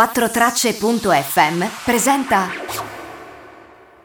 [0.00, 2.48] 4tracce.fm presenta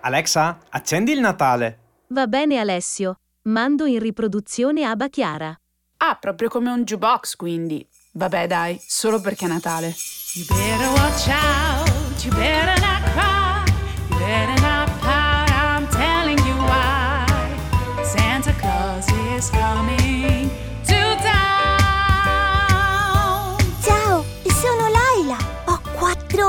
[0.02, 1.80] Alexa, accendi il Natale.
[2.08, 5.58] Va bene Alessio, mando in riproduzione Abba Chiara.
[6.00, 7.88] Ah, proprio come un jukebox, quindi.
[8.12, 9.96] Vabbè, dai, solo perché è Natale.
[10.34, 13.64] You better watch out, you better not cry,
[14.10, 18.04] you better not pout, I'm telling you why.
[18.04, 20.52] Santa Claus is coming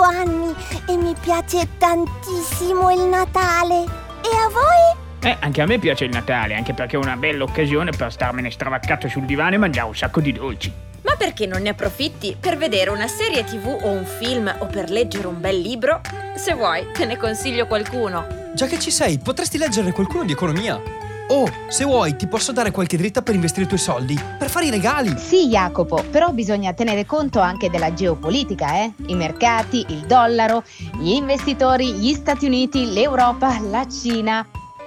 [0.07, 0.54] anni
[0.88, 3.84] e mi piace tantissimo il Natale.
[4.23, 5.05] E a voi?
[5.20, 8.50] Eh, anche a me piace il Natale, anche perché è una bella occasione per starmene
[8.50, 10.73] stravaccato sul divano e mangiare un sacco di dolci.
[11.02, 14.91] Ma perché non ne approfitti per vedere una serie tv o un film o per
[14.91, 16.00] leggere un bel libro?
[16.36, 18.27] Se vuoi, te ne consiglio qualcuno.
[18.55, 20.80] Già che ci sei, potresti leggere qualcuno di economia.
[21.29, 24.67] Oh, se vuoi, ti posso dare qualche dritta per investire i tuoi soldi, per fare
[24.67, 25.12] i regali.
[25.19, 28.93] Sì, Jacopo, però bisogna tenere conto anche della geopolitica, eh?
[29.07, 30.62] I mercati, il dollaro,
[31.01, 34.47] gli investitori, gli Stati Uniti, l'Europa, la Cina.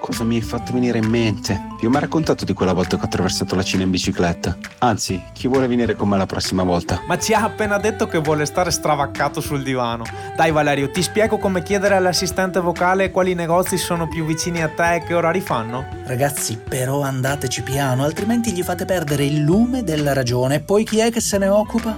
[0.09, 1.67] Cosa mi hai fatto venire in mente?
[1.79, 4.57] Vi ho mai raccontato di quella volta che ho attraversato la Cina in bicicletta?
[4.79, 7.03] Anzi, chi vuole venire con me la prossima volta?
[7.05, 10.05] Ma ci ha appena detto che vuole stare stravaccato sul divano.
[10.35, 14.95] Dai Valerio, ti spiego come chiedere all'assistente vocale quali negozi sono più vicini a te
[14.95, 15.85] e che orari fanno?
[16.05, 20.55] Ragazzi, però andateci piano, altrimenti gli fate perdere il lume della ragione.
[20.55, 21.95] E poi chi è che se ne occupa?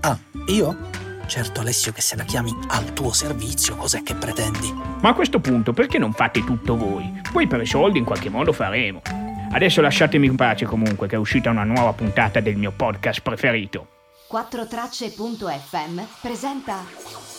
[0.00, 0.92] Ah, io?
[1.26, 4.72] Certo, Alessio, che se la chiami al tuo servizio, cos'è che pretendi?
[4.72, 7.20] Ma a questo punto perché non fate tutto voi?
[7.32, 9.02] Poi per i soldi in qualche modo faremo.
[9.50, 13.88] Adesso lasciatemi in pace comunque che è uscita una nuova puntata del mio podcast preferito.
[14.30, 17.33] 4tracce.fm presenta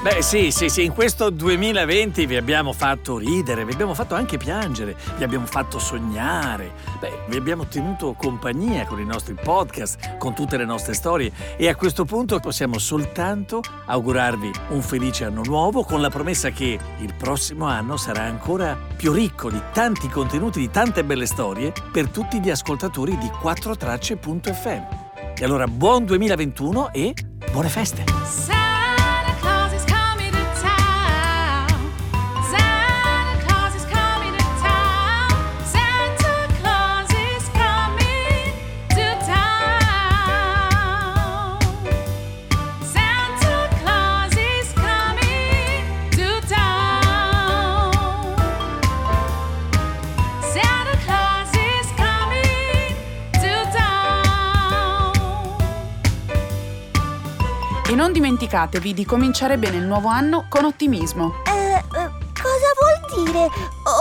[0.00, 4.36] Beh sì, sì, sì, in questo 2020 vi abbiamo fatto ridere, vi abbiamo fatto anche
[4.36, 10.34] piangere, vi abbiamo fatto sognare, beh, vi abbiamo tenuto compagnia con i nostri podcast, con
[10.34, 15.82] tutte le nostre storie e a questo punto possiamo soltanto augurarvi un felice anno nuovo
[15.82, 20.70] con la promessa che il prossimo anno sarà ancora più ricco di tanti contenuti, di
[20.70, 24.82] tante belle storie per tutti gli ascoltatori di 4tracce.fm.
[25.36, 27.14] E allora buon 2021 e
[27.50, 28.67] buone feste!
[57.90, 61.36] E non dimenticatevi di cominciare bene il nuovo anno con ottimismo.
[61.46, 63.48] Eh, eh, cosa vuol dire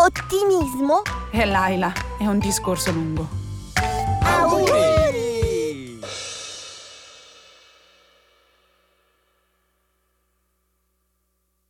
[0.06, 1.04] ottimismo?
[1.32, 3.26] E Laila, è un discorso lungo.
[4.24, 4.87] Auguri!